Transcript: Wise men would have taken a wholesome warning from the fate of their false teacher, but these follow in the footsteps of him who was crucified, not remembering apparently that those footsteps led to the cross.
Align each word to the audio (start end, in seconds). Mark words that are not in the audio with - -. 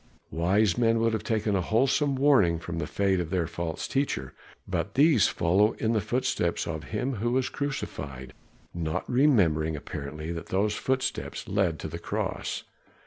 Wise 0.31 0.79
men 0.79 0.97
would 0.99 1.13
have 1.13 1.23
taken 1.23 1.55
a 1.55 1.61
wholesome 1.61 2.15
warning 2.15 2.57
from 2.57 2.79
the 2.79 2.87
fate 2.87 3.19
of 3.19 3.29
their 3.29 3.45
false 3.45 3.87
teacher, 3.87 4.33
but 4.67 4.95
these 4.95 5.27
follow 5.27 5.73
in 5.73 5.93
the 5.93 6.01
footsteps 6.01 6.65
of 6.65 6.85
him 6.85 7.17
who 7.17 7.31
was 7.33 7.49
crucified, 7.49 8.33
not 8.73 9.07
remembering 9.07 9.75
apparently 9.75 10.31
that 10.31 10.47
those 10.47 10.73
footsteps 10.73 11.47
led 11.47 11.77
to 11.77 11.87
the 11.87 11.99
cross. 11.99 12.63